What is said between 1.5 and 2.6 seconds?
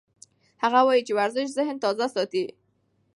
ذهن تازه ساتي.